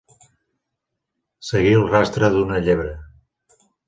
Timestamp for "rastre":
1.91-2.31